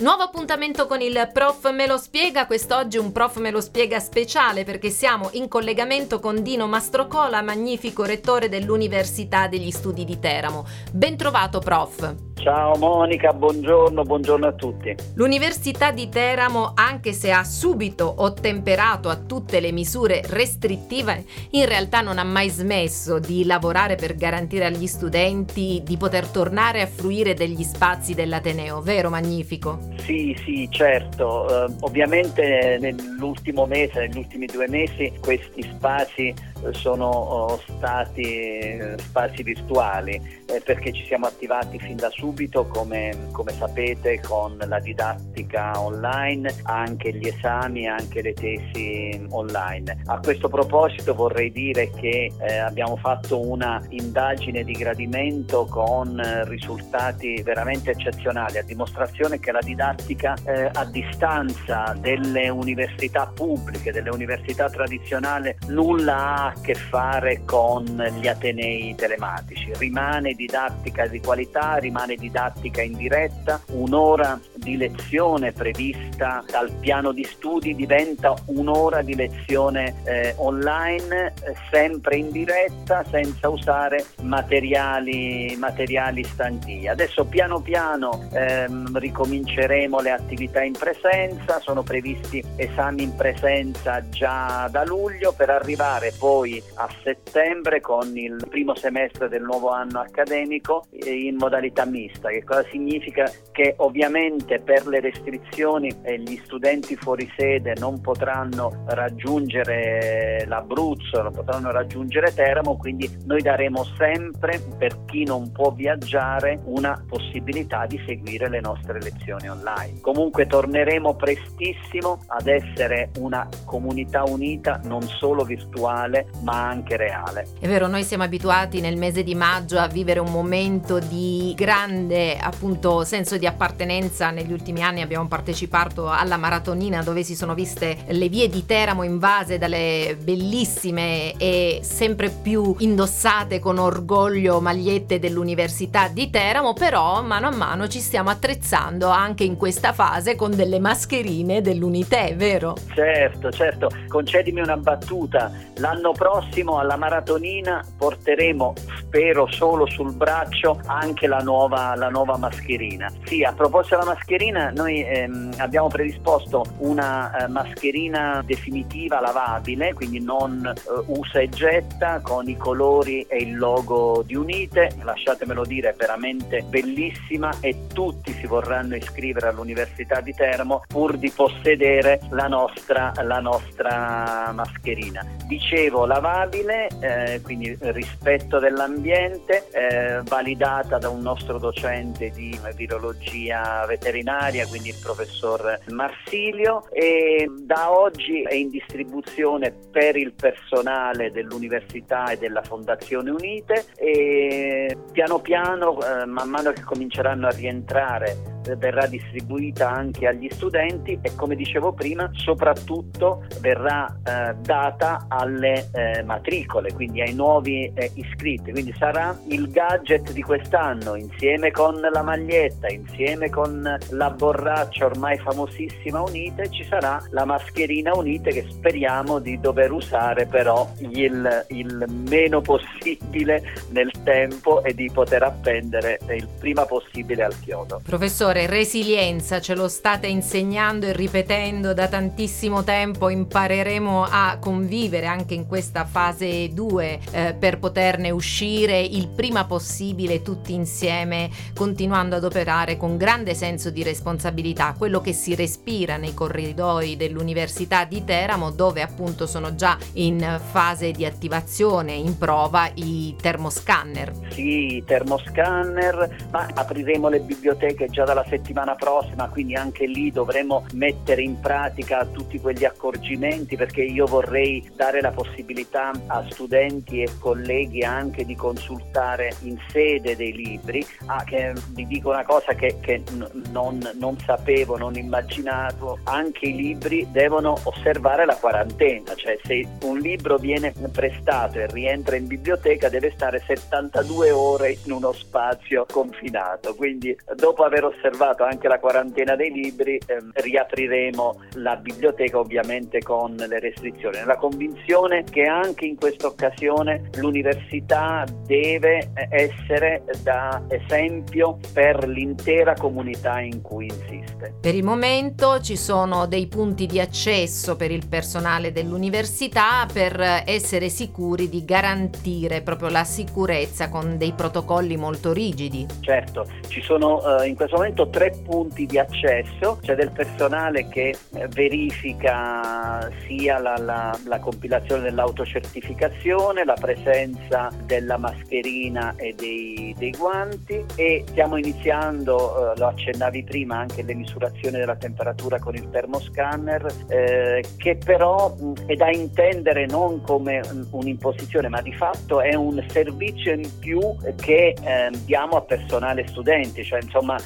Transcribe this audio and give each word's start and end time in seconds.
Nuovo 0.00 0.22
appuntamento 0.22 0.86
con 0.86 1.02
il 1.02 1.28
Prof 1.30 1.70
Me 1.72 1.86
lo 1.86 1.98
spiega, 1.98 2.46
quest'oggi 2.46 2.96
un 2.96 3.12
Prof 3.12 3.36
Me 3.36 3.50
lo 3.50 3.60
spiega 3.60 4.00
speciale 4.00 4.64
perché 4.64 4.88
siamo 4.88 5.28
in 5.32 5.46
collegamento 5.46 6.20
con 6.20 6.42
Dino 6.42 6.66
Mastrocola, 6.66 7.42
magnifico 7.42 8.04
rettore 8.04 8.48
dell'Università 8.48 9.46
degli 9.46 9.70
Studi 9.70 10.06
di 10.06 10.18
Teramo. 10.18 10.66
Bentrovato 10.90 11.58
Prof. 11.58 12.29
Ciao 12.42 12.74
Monica, 12.76 13.34
buongiorno, 13.34 14.02
buongiorno 14.02 14.46
a 14.46 14.52
tutti. 14.52 14.94
L'Università 15.14 15.90
di 15.90 16.08
Teramo, 16.08 16.72
anche 16.74 17.12
se 17.12 17.30
ha 17.30 17.44
subito 17.44 18.22
ottemperato 18.22 19.10
a 19.10 19.16
tutte 19.16 19.60
le 19.60 19.72
misure 19.72 20.22
restrittive, 20.24 21.24
in 21.50 21.66
realtà 21.66 22.00
non 22.00 22.16
ha 22.16 22.24
mai 22.24 22.48
smesso 22.48 23.18
di 23.18 23.44
lavorare 23.44 23.96
per 23.96 24.14
garantire 24.14 24.64
agli 24.64 24.86
studenti 24.86 25.82
di 25.84 25.98
poter 25.98 26.28
tornare 26.28 26.80
a 26.80 26.86
fruire 26.86 27.34
degli 27.34 27.62
spazi 27.62 28.14
dell'Ateneo, 28.14 28.80
vero 28.80 29.10
Magnifico? 29.10 29.78
Sì, 29.98 30.34
sì, 30.42 30.66
certo. 30.70 31.44
Uh, 31.46 31.74
ovviamente 31.80 32.78
nell'ultimo 32.80 33.66
mese, 33.66 34.06
negli 34.06 34.16
ultimi 34.16 34.46
due 34.46 34.66
mesi, 34.66 35.12
questi 35.20 35.62
spazi 35.62 36.34
sono 36.72 37.06
oh, 37.06 37.60
stati 37.76 38.22
eh, 38.22 38.94
spazi 38.98 39.42
virtuali 39.42 40.14
eh, 40.46 40.60
perché 40.60 40.92
ci 40.92 41.04
siamo 41.06 41.26
attivati 41.26 41.78
fin 41.78 41.96
da 41.96 42.10
subito, 42.10 42.66
come, 42.66 43.28
come, 43.32 43.52
sapete, 43.52 44.20
con 44.20 44.56
la 44.58 44.78
didattica 44.80 45.80
online, 45.80 46.52
anche 46.64 47.12
gli 47.12 47.26
esami, 47.26 47.86
anche 47.86 48.22
le 48.22 48.34
tesi 48.34 49.26
online. 49.30 50.02
A 50.06 50.18
questo 50.18 50.48
proposito 50.48 51.14
vorrei 51.14 51.50
dire 51.50 51.90
che 51.90 52.32
eh, 52.38 52.56
abbiamo 52.58 52.96
fatto 52.96 53.40
una 53.40 53.82
indagine 53.90 54.64
di 54.64 54.72
gradimento 54.72 55.66
con 55.66 56.20
risultati 56.44 57.42
veramente 57.42 57.92
eccezionali, 57.92 58.58
a 58.58 58.62
dimostrazione 58.62 59.38
che 59.38 59.52
la 59.52 59.60
didattica 59.62 60.34
eh, 60.44 60.70
a 60.72 60.84
distanza 60.84 61.96
delle 61.98 62.48
università 62.48 63.30
pubbliche, 63.32 63.92
delle 63.92 64.10
università 64.10 64.68
tradizionali, 64.68 65.54
nulla 65.68 66.46
ha 66.46 66.49
a 66.50 66.60
che 66.60 66.74
fare 66.74 67.42
con 67.44 67.84
gli 68.18 68.26
atenei 68.26 68.94
telematici, 68.96 69.70
rimane 69.78 70.34
didattica 70.34 71.06
di 71.06 71.20
qualità, 71.20 71.76
rimane 71.76 72.16
didattica 72.16 72.82
in 72.82 72.96
diretta, 72.96 73.60
un'ora 73.68 74.38
di 74.60 74.76
lezione 74.76 75.52
prevista 75.52 76.44
dal 76.48 76.70
piano 76.80 77.12
di 77.12 77.24
studi 77.24 77.74
diventa 77.74 78.34
un'ora 78.46 79.02
di 79.02 79.14
lezione 79.14 79.94
eh, 80.04 80.34
online, 80.36 81.32
eh, 81.42 81.54
sempre 81.70 82.16
in 82.16 82.30
diretta, 82.30 83.04
senza 83.10 83.48
usare 83.48 84.04
materiali, 84.22 85.56
materiali 85.58 86.22
stanchi. 86.24 86.86
Adesso 86.86 87.24
piano 87.24 87.60
piano 87.60 88.28
ehm, 88.32 88.96
ricominceremo 88.96 90.00
le 90.00 90.10
attività 90.10 90.62
in 90.62 90.74
presenza, 90.74 91.58
sono 91.60 91.82
previsti 91.82 92.42
esami 92.56 93.02
in 93.02 93.16
presenza 93.16 94.06
già 94.10 94.68
da 94.70 94.84
luglio 94.84 95.32
per 95.32 95.50
arrivare 95.50 96.12
poi 96.18 96.62
a 96.74 96.88
settembre 97.02 97.80
con 97.80 98.16
il 98.16 98.44
primo 98.48 98.74
semestre 98.74 99.28
del 99.28 99.42
nuovo 99.42 99.70
anno 99.70 100.00
accademico 100.00 100.86
in 100.90 101.36
modalità 101.36 101.86
mista. 101.86 102.28
Che 102.28 102.44
cosa 102.44 102.64
significa? 102.70 103.30
Che 103.50 103.74
ovviamente 103.78 104.49
per 104.58 104.86
le 104.88 105.00
restrizioni 105.00 105.94
gli 106.18 106.40
studenti 106.44 106.96
fuori 106.96 107.30
sede 107.36 107.74
non 107.78 108.00
potranno 108.00 108.84
raggiungere 108.86 110.44
l'Abruzzo, 110.46 111.22
non 111.22 111.32
potranno 111.32 111.70
raggiungere 111.70 112.34
Teramo, 112.34 112.76
quindi 112.76 113.08
noi 113.26 113.42
daremo 113.42 113.84
sempre 113.96 114.60
per 114.76 115.04
chi 115.06 115.24
non 115.24 115.52
può 115.52 115.70
viaggiare 115.70 116.60
una 116.64 117.00
possibilità 117.06 117.86
di 117.86 118.02
seguire 118.06 118.48
le 118.48 118.60
nostre 118.60 119.00
lezioni 119.00 119.48
online. 119.48 120.00
Comunque 120.00 120.46
torneremo 120.46 121.14
prestissimo 121.14 122.20
ad 122.26 122.48
essere 122.48 123.10
una 123.18 123.48
comunità 123.64 124.24
unita 124.24 124.80
non 124.84 125.02
solo 125.02 125.44
virtuale 125.44 126.26
ma 126.42 126.68
anche 126.68 126.96
reale. 126.96 127.46
È 127.60 127.66
vero, 127.68 127.86
noi 127.86 128.02
siamo 128.02 128.24
abituati 128.24 128.80
nel 128.80 128.96
mese 128.96 129.22
di 129.22 129.34
maggio 129.34 129.78
a 129.78 129.86
vivere 129.86 130.20
un 130.20 130.30
momento 130.30 130.98
di 130.98 131.52
grande 131.56 132.36
appunto 132.36 133.04
senso 133.04 133.36
di 133.36 133.46
appartenenza. 133.46 134.30
Negli 134.40 134.52
ultimi 134.52 134.82
anni 134.82 135.02
abbiamo 135.02 135.28
partecipato 135.28 136.08
alla 136.08 136.38
maratonina 136.38 137.02
dove 137.02 137.22
si 137.22 137.36
sono 137.36 137.52
viste 137.52 138.04
le 138.08 138.28
vie 138.30 138.48
di 138.48 138.64
Teramo 138.64 139.02
invase 139.02 139.58
dalle 139.58 140.16
bellissime 140.18 141.36
e 141.36 141.80
sempre 141.82 142.30
più 142.30 142.74
indossate 142.78 143.58
con 143.58 143.76
orgoglio 143.76 144.62
magliette 144.62 145.18
dell'Università 145.18 146.08
di 146.08 146.30
Teramo, 146.30 146.72
però 146.72 147.20
mano 147.20 147.48
a 147.48 147.54
mano 147.54 147.86
ci 147.86 148.00
stiamo 148.00 148.30
attrezzando 148.30 149.08
anche 149.08 149.44
in 149.44 149.58
questa 149.58 149.92
fase 149.92 150.36
con 150.36 150.56
delle 150.56 150.80
mascherine 150.80 151.60
dell'Unité, 151.60 152.32
vero? 152.34 152.76
Certo, 152.94 153.50
certo. 153.50 153.90
Concedimi 154.08 154.62
una 154.62 154.78
battuta. 154.78 155.52
L'anno 155.76 156.12
prossimo 156.12 156.78
alla 156.78 156.96
maratonina 156.96 157.84
porteremo, 157.98 158.72
spero 159.00 159.46
solo 159.50 159.84
sul 159.86 160.14
braccio, 160.14 160.80
anche 160.86 161.26
la 161.26 161.40
nuova, 161.40 161.94
la 161.94 162.08
nuova 162.08 162.38
mascherina. 162.38 163.12
Sì, 163.24 163.44
a 163.44 163.52
proposito 163.52 163.98
della 163.98 164.12
mascherina, 164.12 164.28
noi 164.72 165.02
ehm, 165.02 165.54
abbiamo 165.56 165.88
predisposto 165.88 166.64
una 166.78 167.36
eh, 167.36 167.48
mascherina 167.48 168.42
definitiva 168.46 169.20
lavabile, 169.20 169.92
quindi 169.92 170.20
non 170.20 170.64
eh, 170.64 170.80
usa 171.06 171.40
e 171.40 171.48
getta, 171.48 172.20
con 172.20 172.48
i 172.48 172.56
colori 172.56 173.22
e 173.22 173.38
il 173.38 173.56
logo 173.56 174.22
di 174.24 174.36
Unite. 174.36 174.92
Lasciatemelo 175.02 175.64
dire, 175.64 175.90
è 175.90 175.94
veramente 175.96 176.62
bellissima 176.62 177.50
e 177.60 177.86
tutti 177.92 178.32
si 178.32 178.46
vorranno 178.46 178.94
iscrivere 178.94 179.48
all'Università 179.48 180.20
di 180.20 180.32
Teramo 180.32 180.82
pur 180.86 181.16
di 181.16 181.30
possedere 181.30 182.20
la 182.30 182.46
nostra, 182.46 183.12
la 183.22 183.40
nostra 183.40 184.52
mascherina. 184.54 185.26
Dicevo, 185.48 186.06
lavabile, 186.06 186.88
eh, 187.00 187.40
quindi 187.42 187.76
rispetto 187.80 188.60
dell'ambiente, 188.60 189.66
eh, 189.72 190.20
validata 190.22 190.98
da 190.98 191.08
un 191.08 191.20
nostro 191.20 191.58
docente 191.58 192.30
di 192.30 192.56
virologia 192.76 193.84
veterinaria, 193.86 194.18
quindi 194.66 194.90
il 194.90 194.98
professor 195.02 195.78
Marsilio, 195.90 196.90
e 196.90 197.48
da 197.62 197.90
oggi 197.90 198.42
è 198.42 198.54
in 198.54 198.70
distribuzione 198.70 199.74
per 199.90 200.16
il 200.16 200.32
personale 200.34 201.30
dell'Università 201.30 202.30
e 202.30 202.36
della 202.36 202.62
Fondazione 202.62 203.30
Unite 203.30 203.86
e 203.96 204.96
piano 205.12 205.40
piano, 205.40 205.98
eh, 206.00 206.26
man 206.26 206.48
mano 206.48 206.72
che 206.72 206.82
cominceranno 206.82 207.46
a 207.46 207.50
rientrare 207.50 208.59
verrà 208.76 209.06
distribuita 209.06 209.90
anche 209.90 210.26
agli 210.26 210.48
studenti 210.50 211.18
e 211.20 211.34
come 211.34 211.56
dicevo 211.56 211.92
prima 211.92 212.30
soprattutto 212.32 213.44
verrà 213.60 214.06
eh, 214.24 214.54
data 214.60 215.26
alle 215.28 215.88
eh, 215.92 216.22
matricole, 216.22 216.92
quindi 216.92 217.20
ai 217.20 217.34
nuovi 217.34 217.90
eh, 217.94 218.10
iscritti, 218.14 218.72
quindi 218.72 218.94
sarà 218.98 219.38
il 219.48 219.70
gadget 219.70 220.32
di 220.32 220.42
quest'anno 220.42 221.14
insieme 221.14 221.70
con 221.70 222.00
la 222.00 222.22
maglietta, 222.22 222.88
insieme 222.88 223.50
con 223.50 223.98
la 224.10 224.30
borraccia 224.30 225.06
ormai 225.06 225.38
famosissima 225.38 226.20
Unite, 226.20 226.70
ci 226.70 226.84
sarà 226.84 227.22
la 227.30 227.44
mascherina 227.44 228.14
Unite 228.14 228.50
che 228.50 228.66
speriamo 228.68 229.38
di 229.38 229.58
dover 229.60 229.92
usare 229.92 230.46
però 230.46 230.88
il, 230.98 231.66
il 231.68 232.04
meno 232.28 232.60
possibile 232.60 233.62
nel 233.90 234.10
tempo 234.22 234.82
e 234.82 234.94
di 234.94 235.10
poter 235.12 235.42
appendere 235.42 236.18
il 236.30 236.48
prima 236.58 236.84
possibile 236.84 237.44
al 237.44 237.58
chiodo. 237.60 238.00
Professore 238.04 238.49
Professore, 238.50 238.66
resilienza 238.66 239.60
ce 239.60 239.74
lo 239.74 239.86
state 239.86 240.26
insegnando 240.26 241.06
e 241.06 241.12
ripetendo 241.12 241.94
da 241.94 242.08
tantissimo 242.08 242.82
tempo, 242.82 243.28
impareremo 243.28 244.26
a 244.28 244.58
convivere 244.60 245.26
anche 245.26 245.54
in 245.54 245.66
questa 245.66 246.04
fase 246.04 246.72
2 246.72 247.20
eh, 247.30 247.56
per 247.58 247.78
poterne 247.78 248.30
uscire 248.30 249.00
il 249.00 249.28
prima 249.28 249.66
possibile 249.66 250.42
tutti 250.42 250.74
insieme, 250.74 251.48
continuando 251.74 252.36
ad 252.36 252.44
operare 252.44 252.96
con 252.96 253.16
grande 253.16 253.54
senso 253.54 253.90
di 253.90 254.02
responsabilità, 254.02 254.94
quello 254.98 255.20
che 255.20 255.32
si 255.32 255.54
respira 255.54 256.16
nei 256.16 256.34
corridoi 256.34 257.16
dell'Università 257.16 258.04
di 258.04 258.24
Teramo 258.24 258.70
dove 258.70 259.02
appunto 259.02 259.46
sono 259.46 259.74
già 259.74 259.96
in 260.14 260.60
fase 260.70 261.12
di 261.12 261.24
attivazione, 261.24 262.12
in 262.12 262.36
prova 262.36 262.90
i 262.94 263.34
termoscanner. 263.40 264.32
Sì, 264.50 264.96
i 264.96 265.04
termoscanner, 265.04 266.48
ma 266.50 266.68
apriremo 266.74 267.28
le 267.28 267.40
biblioteche 267.40 268.08
già 268.08 268.24
dalla 268.24 268.39
la 268.40 268.44
settimana 268.48 268.94
prossima, 268.94 269.48
quindi 269.48 269.74
anche 269.74 270.06
lì 270.06 270.30
dovremo 270.30 270.84
mettere 270.94 271.42
in 271.42 271.60
pratica 271.60 272.24
tutti 272.24 272.58
quegli 272.58 272.84
accorgimenti 272.84 273.76
perché 273.76 274.02
io 274.02 274.26
vorrei 274.26 274.88
dare 274.96 275.20
la 275.20 275.30
possibilità 275.30 276.12
a 276.26 276.44
studenti 276.48 277.22
e 277.22 277.28
colleghi 277.38 278.02
anche 278.02 278.44
di 278.44 278.56
consultare 278.56 279.54
in 279.62 279.78
sede 279.88 280.36
dei 280.36 280.52
libri. 280.52 281.06
Ah, 281.26 281.44
che, 281.44 281.72
vi 281.90 282.06
dico 282.06 282.30
una 282.30 282.44
cosa 282.44 282.72
che, 282.74 282.96
che 283.00 283.22
non, 283.70 283.98
non 284.14 284.38
sapevo, 284.38 284.96
non 284.96 285.16
immaginavo, 285.16 286.20
anche 286.24 286.66
i 286.66 286.74
libri 286.74 287.26
devono 287.30 287.78
osservare 287.84 288.44
la 288.46 288.56
quarantena, 288.56 289.34
cioè 289.34 289.58
se 289.64 289.86
un 290.02 290.18
libro 290.18 290.56
viene 290.56 290.92
prestato 291.12 291.78
e 291.78 291.86
rientra 291.86 292.36
in 292.36 292.46
biblioteca 292.46 293.08
deve 293.08 293.32
stare 293.34 293.62
72 293.66 294.50
ore 294.50 294.98
in 295.04 295.12
uno 295.12 295.32
spazio 295.32 296.06
confinato, 296.10 296.94
quindi 296.94 297.36
dopo 297.56 297.84
aver 297.84 298.04
osservato 298.04 298.29
osservato 298.30 298.62
anche 298.62 298.88
la 298.88 298.98
quarantena 298.98 299.56
dei 299.56 299.70
libri, 299.70 300.18
ehm, 300.24 300.52
riapriremo 300.54 301.60
la 301.74 301.96
biblioteca 301.96 302.58
ovviamente 302.58 303.20
con 303.20 303.56
le 303.56 303.78
restrizioni, 303.80 304.38
nella 304.38 304.56
convinzione 304.56 305.44
che 305.44 305.64
anche 305.64 306.06
in 306.06 306.16
questa 306.16 306.46
occasione 306.46 307.30
l'università 307.34 308.44
deve 308.64 309.30
essere 309.50 310.22
da 310.42 310.82
esempio 310.88 311.78
per 311.92 312.26
l'intera 312.28 312.94
comunità 312.94 313.60
in 313.60 313.82
cui 313.82 314.06
insiste. 314.06 314.74
Per 314.80 314.94
il 314.94 315.04
momento 315.04 315.80
ci 315.80 315.96
sono 315.96 316.46
dei 316.46 316.68
punti 316.68 317.06
di 317.06 317.20
accesso 317.20 317.96
per 317.96 318.10
il 318.10 318.26
personale 318.28 318.92
dell'università 318.92 320.06
per 320.12 320.62
essere 320.66 321.08
sicuri 321.08 321.68
di 321.68 321.84
garantire 321.84 322.82
proprio 322.82 323.08
la 323.08 323.24
sicurezza 323.24 324.08
con 324.08 324.36
dei 324.36 324.52
protocolli 324.52 325.16
molto 325.16 325.52
rigidi. 325.52 326.06
Certo, 326.20 326.66
ci 326.88 327.00
sono 327.02 327.58
eh, 327.58 327.68
in 327.68 327.74
questo 327.74 327.96
momento 327.96 328.19
tre 328.28 328.52
punti 328.64 329.06
di 329.06 329.18
accesso, 329.18 329.98
c'è 330.02 330.14
del 330.14 330.30
personale 330.30 331.08
che 331.08 331.34
eh, 331.54 331.68
verifica 331.68 333.30
sia 333.46 333.78
la, 333.78 333.96
la, 333.96 334.38
la 334.46 334.58
compilazione 334.58 335.22
dell'autocertificazione, 335.22 336.84
la 336.84 336.96
presenza 336.98 337.90
della 338.04 338.36
mascherina 338.36 339.34
e 339.36 339.54
dei, 339.56 340.14
dei 340.18 340.30
guanti 340.32 341.04
e 341.16 341.44
stiamo 341.48 341.76
iniziando, 341.76 342.92
eh, 342.92 342.98
lo 342.98 343.06
accennavi 343.06 343.64
prima, 343.64 343.98
anche 343.98 344.22
le 344.22 344.34
misurazioni 344.34 344.98
della 344.98 345.16
temperatura 345.16 345.78
con 345.78 345.94
il 345.94 346.08
termoscanner 346.10 347.06
eh, 347.28 347.84
che 347.96 348.16
però 348.16 348.74
è 349.06 349.14
da 349.14 349.30
intendere 349.30 350.06
non 350.06 350.42
come 350.42 350.80
un'imposizione 351.10 351.88
ma 351.88 352.00
di 352.00 352.12
fatto 352.12 352.60
è 352.60 352.74
un 352.74 353.02
servizio 353.08 353.72
in 353.72 353.88
più 353.98 354.20
che 354.56 354.94
eh, 355.00 355.30
diamo 355.44 355.76
a 355.76 355.82
personale 355.82 356.46
studenti, 356.48 357.04
cioè 357.04 357.20
insomma 357.22 357.56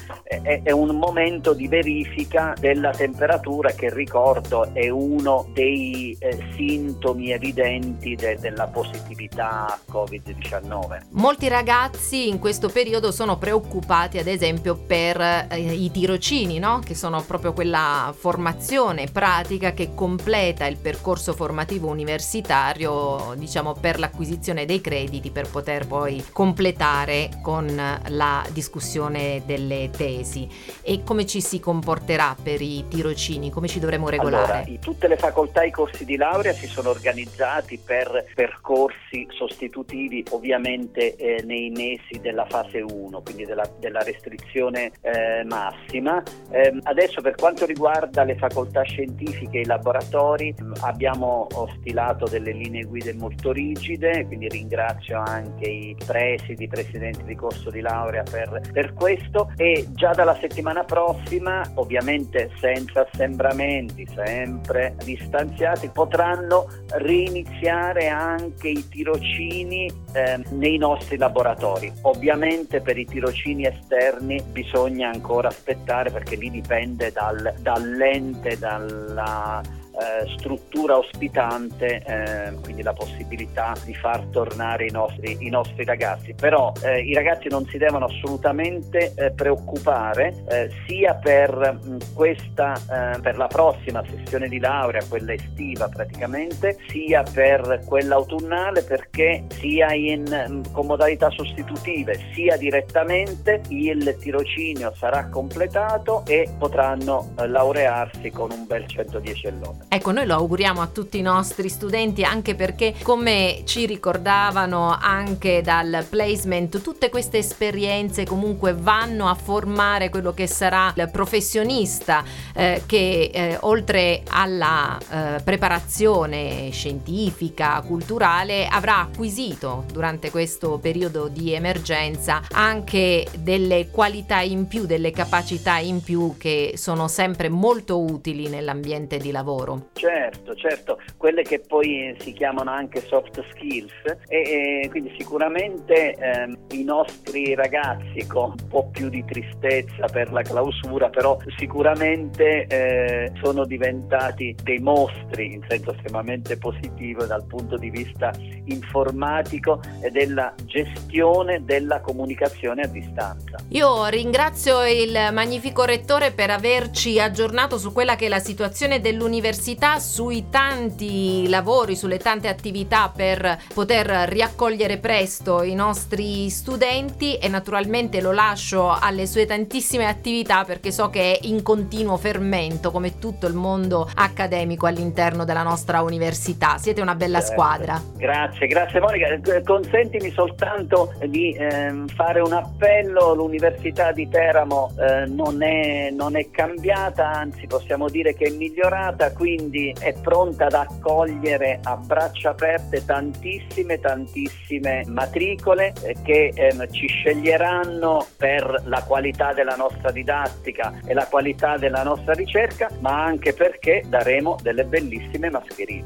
è, 0.45 0.61
è, 0.61 0.71
un 0.71 0.95
momento 0.95 1.53
di 1.53 1.67
verifica 1.67 2.53
della 2.59 2.91
temperatura 2.91 3.71
che 3.71 3.91
ricordo 3.91 4.69
è 4.73 4.89
uno 4.89 5.47
dei 5.53 6.15
eh, 6.19 6.37
sintomi 6.55 7.31
evidenti 7.31 8.13
de, 8.13 8.37
della 8.39 8.67
positività 8.67 9.79
Covid-19. 9.91 10.99
Molti 11.13 11.47
ragazzi 11.47 12.29
in 12.29 12.37
questo 12.37 12.69
periodo 12.69 13.11
sono 13.11 13.39
preoccupati 13.39 14.19
ad 14.19 14.27
esempio 14.27 14.75
per 14.75 15.19
eh, 15.19 15.57
i 15.57 15.89
tirocini, 15.89 16.59
no? 16.59 16.79
che 16.85 16.93
sono 16.93 17.23
proprio 17.23 17.51
quella 17.51 18.13
formazione 18.15 19.07
pratica 19.11 19.73
che 19.73 19.95
completa 19.95 20.67
il 20.67 20.77
percorso 20.77 21.33
formativo 21.33 21.87
universitario 21.87 23.33
diciamo 23.35 23.73
per 23.73 23.97
l'acquisizione 23.97 24.65
dei 24.65 24.79
crediti 24.79 25.31
per 25.31 25.49
poter 25.49 25.87
poi 25.87 26.23
completare 26.31 27.29
con 27.41 27.65
la 28.09 28.45
discussione 28.51 29.41
delle 29.45 29.89
tesi 29.89 30.34
e 30.81 31.03
come 31.03 31.25
ci 31.25 31.41
si 31.41 31.59
comporterà 31.59 32.35
per 32.41 32.61
i 32.61 32.85
tirocini, 32.87 33.49
come 33.49 33.67
ci 33.67 33.79
dovremo 33.79 34.09
regolare? 34.09 34.63
Allora, 34.63 34.79
tutte 34.79 35.07
le 35.07 35.17
facoltà 35.17 35.61
e 35.61 35.67
i 35.67 35.71
corsi 35.71 36.05
di 36.05 36.17
laurea 36.17 36.53
si 36.53 36.67
sono 36.67 36.89
organizzati 36.89 37.79
per 37.83 38.25
percorsi 38.33 39.27
sostitutivi 39.29 40.23
ovviamente 40.31 41.15
eh, 41.15 41.43
nei 41.43 41.69
mesi 41.69 42.19
della 42.21 42.45
fase 42.45 42.81
1, 42.81 43.21
quindi 43.21 43.45
della, 43.45 43.67
della 43.79 44.01
restrizione 44.01 44.91
eh, 45.01 45.43
massima. 45.45 46.21
Eh, 46.49 46.77
adesso 46.83 47.21
per 47.21 47.35
quanto 47.35 47.65
riguarda 47.65 48.23
le 48.23 48.35
facoltà 48.37 48.83
scientifiche 48.83 49.59
e 49.59 49.61
i 49.61 49.65
laboratori 49.65 50.53
abbiamo 50.81 51.47
stilato 51.79 52.25
delle 52.27 52.51
linee 52.51 52.83
guida 52.83 53.11
molto 53.15 53.51
rigide, 53.51 54.25
quindi 54.25 54.47
ringrazio 54.47 55.19
anche 55.19 55.69
i 55.69 55.95
presidi, 56.05 56.63
i 56.63 56.67
presidenti 56.67 57.23
di 57.23 57.35
corso 57.35 57.69
di 57.69 57.81
laurea 57.81 58.23
per, 58.23 58.61
per 58.71 58.93
questo 58.93 59.51
e 59.55 59.85
già 59.91 60.13
dalla 60.25 60.37
settimana 60.39 60.83
prossima, 60.83 61.61
ovviamente 61.75 62.49
senza 62.59 63.07
assembramenti, 63.07 64.07
sempre 64.15 64.95
distanziati, 65.03 65.89
potranno 65.89 66.67
riniziare 66.95 68.07
anche 68.07 68.69
i 68.69 68.87
tirocini 68.89 69.85
eh, 70.13 70.41
nei 70.49 70.77
nostri 70.77 71.17
laboratori. 71.17 71.93
Ovviamente 72.01 72.81
per 72.81 72.97
i 72.97 73.05
tirocini 73.05 73.67
esterni 73.67 74.41
bisogna 74.51 75.09
ancora 75.09 75.49
aspettare 75.49 76.09
perché 76.09 76.35
lì 76.35 76.49
dipende 76.49 77.11
dal, 77.11 77.53
dall'ente, 77.59 78.57
dalla 78.57 79.61
eh, 79.97 80.37
struttura 80.37 80.97
ospitante, 80.97 82.03
eh, 82.05 82.53
quindi 82.61 82.81
la 82.81 82.93
possibilità 82.93 83.73
di 83.83 83.93
far 83.93 84.25
tornare 84.31 84.85
i 84.85 84.91
nostri, 84.91 85.37
i 85.39 85.49
nostri 85.49 85.85
ragazzi. 85.85 86.33
Però 86.33 86.73
eh, 86.83 87.01
i 87.01 87.13
ragazzi 87.13 87.47
non 87.47 87.65
si 87.65 87.77
devono 87.77 88.05
assolutamente 88.05 89.13
eh, 89.15 89.31
preoccupare 89.31 90.43
eh, 90.49 90.69
sia 90.87 91.13
per 91.15 91.79
mh, 91.81 92.13
questa, 92.13 92.73
eh, 92.73 93.19
per 93.21 93.37
la 93.37 93.47
prossima 93.47 94.03
sessione 94.09 94.49
di 94.49 94.59
laurea, 94.59 95.01
quella 95.07 95.33
estiva 95.33 95.87
praticamente, 95.87 96.77
sia 96.89 97.23
per 97.23 97.81
quella 97.85 98.15
autunnale 98.15 98.83
perché 98.83 99.45
sia 99.49 99.93
in, 99.93 100.23
mh, 100.23 100.71
con 100.71 100.85
modalità 100.85 101.29
sostitutive 101.29 102.19
sia 102.33 102.57
direttamente 102.57 103.61
il 103.69 104.15
tirocinio 104.19 104.93
sarà 104.95 105.27
completato 105.29 106.23
e 106.27 106.49
potranno 106.57 107.31
laurearsi 107.35 108.29
con 108.31 108.51
un 108.51 108.65
bel 108.65 108.85
110 108.87 109.47
e 109.47 109.51
lode. 109.51 109.84
Ecco, 109.87 110.11
noi 110.11 110.25
lo 110.25 110.33
auguriamo 110.33 110.81
a 110.81 110.87
tutti 110.87 111.19
i 111.19 111.21
nostri 111.21 111.69
studenti 111.69 112.23
anche 112.23 112.53
perché 112.55 112.95
come 113.01 113.61
ci 113.65 113.85
ricordavano 113.85 114.97
anche 114.99 115.61
dal 115.61 116.05
placement, 116.09 116.81
tutte 116.81 117.09
queste 117.09 117.37
esperienze 117.37 118.25
comunque 118.25 118.73
vanno 118.73 119.29
a 119.29 119.35
formare 119.35 120.09
quello 120.09 120.33
che 120.33 120.47
sarà 120.47 120.91
il 120.97 121.09
professionista 121.09 122.23
eh, 122.53 122.83
che 122.85 123.31
eh, 123.33 123.57
oltre 123.61 124.23
alla 124.27 124.97
eh, 124.97 125.41
preparazione 125.41 126.71
scientifica, 126.71 127.81
culturale, 127.85 128.67
avrà 128.67 128.99
acquisito 128.99 129.85
durante 129.91 130.29
questo 130.29 130.77
periodo 130.77 131.27
di 131.27 131.53
emergenza 131.53 132.41
anche 132.51 133.25
delle 133.37 133.89
qualità 133.91 134.41
in 134.41 134.67
più, 134.67 134.85
delle 134.85 135.11
capacità 135.11 135.77
in 135.77 136.01
più 136.01 136.35
che 136.37 136.73
sono 136.75 137.07
sempre 137.07 137.49
molto 137.49 138.01
utili 138.01 138.49
nell'ambiente 138.49 139.17
di 139.17 139.31
lavoro. 139.31 139.74
Certo, 139.93 140.55
certo, 140.55 140.99
quelle 141.17 141.41
che 141.43 141.59
poi 141.59 142.15
si 142.19 142.33
chiamano 142.33 142.71
anche 142.71 143.01
soft 143.01 143.43
skills 143.51 143.91
e, 144.27 144.81
e 144.83 144.89
quindi 144.89 145.13
sicuramente 145.17 146.13
ehm, 146.13 146.57
i 146.71 146.83
nostri 146.83 147.55
ragazzi 147.55 148.25
con 148.27 148.53
un 148.57 148.67
po' 148.67 148.89
più 148.91 149.09
di 149.09 149.23
tristezza 149.25 150.05
per 150.11 150.31
la 150.31 150.41
clausura, 150.41 151.09
però 151.09 151.37
sicuramente 151.57 152.65
eh, 152.67 153.31
sono 153.41 153.65
diventati 153.65 154.55
dei 154.63 154.79
mostri 154.79 155.53
in 155.53 155.65
senso 155.67 155.93
estremamente 155.93 156.57
positivo 156.57 157.25
dal 157.25 157.45
punto 157.45 157.77
di 157.77 157.89
vista 157.89 158.31
informatico 158.65 159.81
e 160.01 160.09
della 160.11 160.53
gestione 160.63 161.63
della 161.63 162.01
comunicazione 162.01 162.83
a 162.83 162.87
distanza. 162.87 163.57
Io 163.69 164.05
ringrazio 164.07 164.85
il 164.85 165.29
magnifico 165.31 165.83
rettore 165.83 166.31
per 166.31 166.49
averci 166.49 167.19
aggiornato 167.19 167.77
su 167.77 167.91
quella 167.91 168.15
che 168.15 168.25
è 168.25 168.29
la 168.29 168.39
situazione 168.39 169.01
dell'università 169.01 169.63
università 169.65 169.97
sui 169.97 170.49
tanti 170.51 171.49
lavori, 171.49 171.95
sulle 171.95 172.19
tante 172.19 172.47
attività 172.47 173.11
per 173.13 173.57
poter 173.73 174.29
riaccogliere 174.29 174.99
presto 174.99 175.63
i 175.63 175.73
nostri 175.73 176.51
studenti 176.51 177.37
e 177.37 177.47
naturalmente 177.47 178.21
lo 178.21 178.31
lascio 178.31 178.91
alle 178.91 179.25
sue 179.25 179.47
tantissime 179.47 180.05
attività 180.05 180.65
perché 180.65 180.91
so 180.91 181.09
che 181.09 181.33
è 181.33 181.47
in 181.47 181.63
continuo 181.63 182.15
fermento 182.17 182.91
come 182.91 183.17
tutto 183.17 183.47
il 183.47 183.55
mondo 183.55 184.07
accademico 184.13 184.85
all'interno 184.85 185.45
della 185.45 185.63
nostra 185.63 186.01
università. 186.01 186.77
Siete 186.77 187.01
una 187.01 187.15
bella 187.15 187.39
certo. 187.39 187.53
squadra. 187.53 188.01
Grazie, 188.17 188.67
grazie 188.67 188.99
Monica. 188.99 189.39
Consentimi 189.63 190.29
soltanto 190.29 191.11
di 191.25 191.53
eh, 191.53 192.03
fare 192.13 192.39
un 192.39 192.53
appello. 192.53 193.33
L'Università 193.33 194.11
di 194.11 194.29
Teramo 194.29 194.91
eh, 194.99 195.25
non, 195.25 195.63
è, 195.63 196.11
non 196.11 196.37
è 196.37 196.51
cambiata, 196.51 197.31
anzi 197.31 197.65
possiamo 197.65 198.09
dire 198.09 198.35
che 198.35 198.45
è 198.45 198.51
migliorata, 198.51 199.33
quindi 199.33 199.53
quindi 199.55 199.95
è 199.97 200.13
pronta 200.13 200.65
ad 200.65 200.73
accogliere 200.73 201.79
a 201.83 201.95
braccia 201.95 202.49
aperte 202.49 203.05
tantissime, 203.05 203.99
tantissime 203.99 205.03
matricole 205.07 205.93
che 206.23 206.51
ehm, 206.53 206.91
ci 206.91 207.07
sceglieranno 207.07 208.25
per 208.35 208.83
la 208.85 209.01
qualità 209.03 209.53
della 209.53 209.75
nostra 209.75 210.11
didattica 210.11 210.99
e 211.05 211.13
la 211.13 211.25
qualità 211.27 211.77
della 211.77 212.03
nostra 212.03 212.33
ricerca, 212.33 212.89
ma 212.99 213.23
anche 213.23 213.53
perché 213.53 214.03
daremo 214.05 214.57
delle 214.61 214.83
bellissime 214.83 215.49
mascherine. 215.49 216.05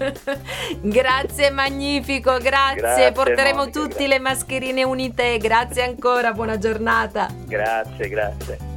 grazie 0.82 1.50
magnifico, 1.50 2.36
grazie. 2.38 2.80
grazie 2.80 3.12
Porteremo 3.12 3.58
Monica, 3.58 3.80
tutti 3.80 3.94
grazie. 3.94 4.08
le 4.08 4.18
mascherine 4.18 4.82
unite. 4.82 5.38
Grazie 5.38 5.84
ancora, 5.84 6.32
buona 6.32 6.58
giornata. 6.58 7.28
Grazie, 7.46 8.08
grazie. 8.08 8.69